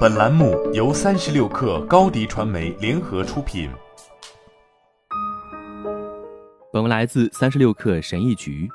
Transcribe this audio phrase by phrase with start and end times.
[0.00, 3.70] 本栏目由三十六氪高低传媒联合出品。
[6.70, 8.68] 本文来自三十六氪神译局。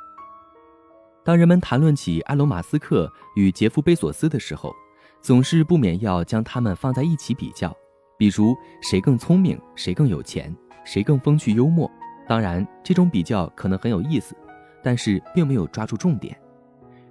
[1.23, 4.73] 当人们谈论起埃隆·马斯克与杰夫·贝索斯的时候，
[5.21, 7.76] 总是不免要将他们放在一起比较，
[8.18, 11.90] 比如谁更聪明，谁更有钱，谁更风趣幽默。
[12.28, 14.36] 当然，这种比较可能很有意思，
[14.84, 16.36] 但是并没有抓住重点。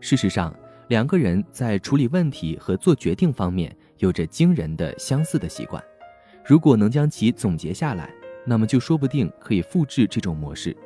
[0.01, 0.53] 事实上，
[0.89, 5.83] 两个人在处理问题和做决定方面有着惊人的相似的习惯。
[6.45, 8.13] 如果能将其总结下来，
[8.45, 10.77] 那么就说不定可以复制这种模式。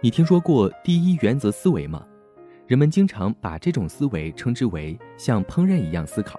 [0.00, 2.06] 你听说过第一原则思维吗？
[2.66, 6.38] 人们经常把这种思维称之为像烹饪一样思考。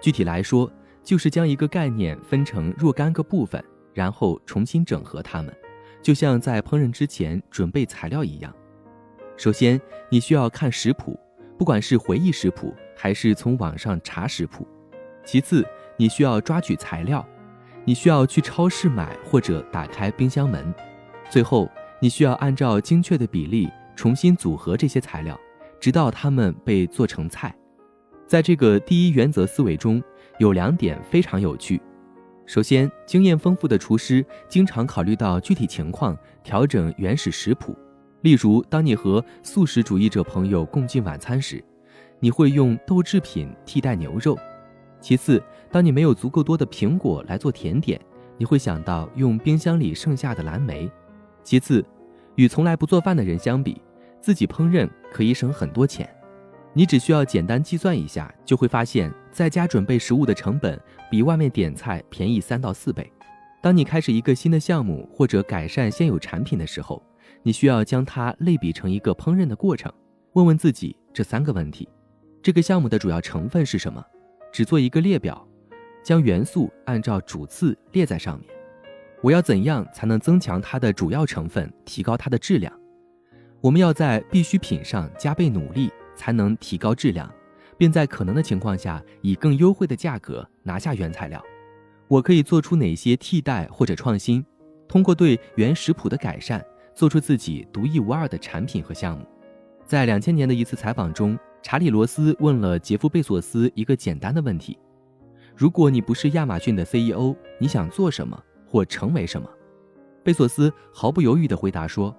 [0.00, 0.72] 具体来说，
[1.04, 3.62] 就是将一个概念分成若干个部分，
[3.92, 5.54] 然后重新整合它们，
[6.00, 8.50] 就像在烹饪之前准备材料一样。
[9.36, 11.20] 首先，你需要看食谱。
[11.58, 14.64] 不管是回忆食谱还是从网上查食谱，
[15.24, 15.66] 其次
[15.96, 17.26] 你需要抓取材料，
[17.84, 20.72] 你需要去超市买或者打开冰箱门，
[21.28, 21.68] 最后
[22.00, 25.36] 你需要按照精确的比例重新组合这些材料，
[25.80, 27.52] 直到它们被做成菜。
[28.28, 30.00] 在这个第一原则思维中
[30.38, 31.82] 有两点非常有趣，
[32.46, 37.76] 首先，经验丰富的厨师经常考虑到具体情况调整原始食谱。
[38.22, 41.62] 例如，当你和素食主义者朋友共进晚餐时，
[42.18, 44.34] 你会用豆制品替代牛肉；
[45.00, 48.00] 其次，当你没有足够多的苹果来做甜点，
[48.36, 50.90] 你会想到用冰箱里剩下的蓝莓；
[51.44, 51.84] 其次，
[52.34, 53.80] 与从来不做饭的人相比，
[54.20, 56.08] 自己烹饪可以省很多钱。
[56.72, 60.78] 你只需要简单计算一下，就会发现在家准备食物的成本
[61.10, 63.10] 比外面点菜便宜三到四倍。
[63.62, 67.02] 当你开始一个新的项目或者改善现有产品的时候，
[67.42, 69.92] 你需要将它类比成一个烹饪的过程，
[70.32, 71.88] 问问自己这三个问题：
[72.42, 74.04] 这个项目的主要成分是什么？
[74.52, 75.46] 只做一个列表，
[76.02, 78.48] 将元素按照主次列在上面。
[79.22, 82.72] 我要怎样才能增强它的主要成分，提高它的质量？
[83.60, 87.28] 我们要在必需品上加倍努力，才能提高质量，
[87.76, 91.42] 并在可能的情况下以更优惠的价格拿下原材料。
[92.06, 94.44] 我可以做出哪些替代或者创新？
[94.86, 96.64] 通过对原食谱的改善。
[96.98, 99.24] 做出自己独一无二的产品和项目。
[99.86, 104.76] 在两千年的一次采访中，查理·罗斯问了杰夫·贝索斯一个简单的问题
[105.54, 108.36] ：“如果你不是亚马逊的 CEO，你想做什么
[108.66, 109.48] 或成为什么？”
[110.24, 112.12] 贝索斯毫不犹豫地回答说：“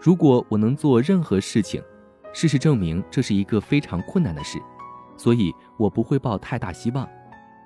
[0.00, 1.82] 如果我能做任何事情，
[2.32, 4.58] 事实证明这是一个非常困难的事，
[5.18, 7.06] 所以我不会抱太大希望。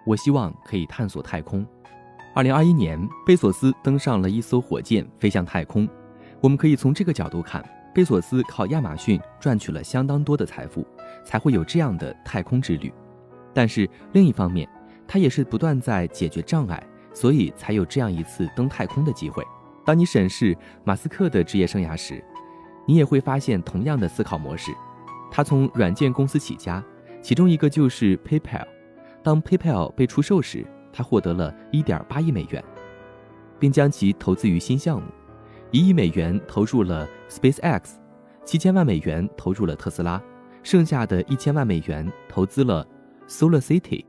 [0.04, 1.64] 我希望可以探索太空。”
[2.34, 5.88] 二零二一年，贝索斯登上了一艘火箭，飞向太空。
[6.44, 10.86] 我们可以从这个角度看，贝索斯靠亚马逊赚取了相当多的财富，
[11.24, 12.92] 才会有这样的太空之旅。
[13.54, 14.68] 但是另一方面，
[15.08, 19.42] 他也是不断在解决障碍，所以才有这样一次登太空的机会。
[19.86, 20.54] 当你审视
[20.84, 22.22] 马斯克的职业生涯时，
[22.86, 24.70] 你也会发现同样的思考模式。
[25.30, 26.84] 他从软件公司起家，
[27.22, 28.66] 其中一个就是 PayPal。
[29.22, 32.62] 当 PayPal 被出售时，他获得了一点八亿美元，
[33.58, 35.08] 并将其投资于新项目。
[35.74, 37.96] 一亿美元投入了 SpaceX，
[38.44, 40.22] 七千万美元投入了特斯拉，
[40.62, 42.86] 剩下的一千万美元投资了
[43.26, 44.04] Solar City。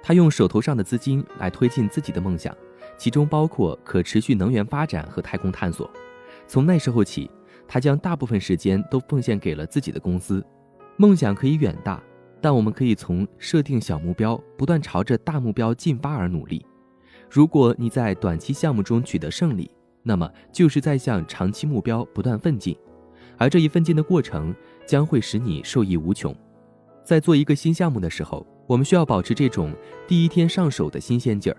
[0.00, 2.56] 他用手头上的资金来推进自己的梦想，
[2.96, 5.90] 其中包括可持续能源发展和太空探索。
[6.46, 7.28] 从那时候起，
[7.66, 10.40] 他将大部分时间都奉献给了自己的公司。
[10.98, 12.00] 梦想可以远大，
[12.40, 16.64] 但我们可以从设定小目标，不断朝着大目标进发而努力。
[17.28, 19.68] 如果你在短期项目中取得胜利，
[20.08, 22.74] 那么就是在向长期目标不断奋进，
[23.36, 24.54] 而这一奋进的过程
[24.86, 26.34] 将会使你受益无穷。
[27.04, 29.70] 在做一个新项目的时候，我们需要保持这种
[30.06, 31.58] 第一天上手的新鲜劲儿。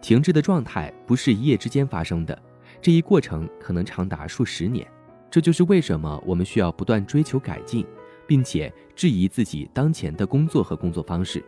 [0.00, 2.42] 停滞的状态不是一夜之间发生的，
[2.80, 4.86] 这一过程可能长达数十年。
[5.30, 7.84] 这就是为什么我们需要不断追求改进，
[8.26, 11.44] 并且质疑自己当前的工作和工作方式。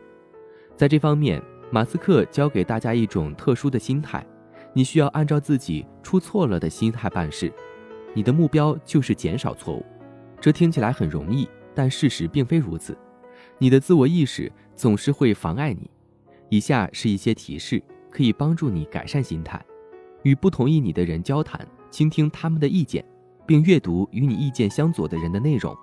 [0.76, 4.26] 在这方面，马斯克教给大家一种特殊的心态。
[4.74, 7.50] 你需要按照自己出错了的心态办事，
[8.12, 9.86] 你的目标就是减少错误。
[10.40, 12.98] 这听起来很容易，但事实并非如此。
[13.56, 15.88] 你的自我意识总是会妨碍你。
[16.50, 19.64] 以下是一些提示，可以帮助你改善心态：
[20.24, 23.04] 与不同意你的人交谈，倾听他们的意见，
[23.46, 25.74] 并阅读与你意见相左的人的内容，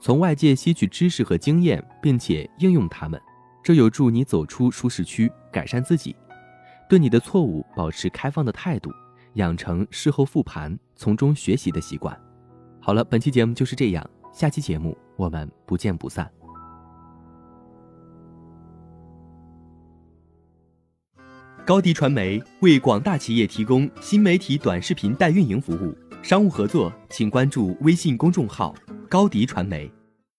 [0.00, 3.20] 从外界吸取知识和经验，并且应用它们，
[3.62, 6.16] 这有助你走出舒适区，改善自己。
[6.92, 8.90] 对你的错误保持开放的态度，
[9.36, 12.14] 养成事后复盘、从中学习的习惯。
[12.82, 16.30] 好了，本期节目就是这样，下期节目我们不见不散。
[21.64, 28.74] 高迪传媒为广大企业提供新媒体短视频代运营服务，商务合作请关注微信公众号
[29.08, 29.90] “高迪传媒”。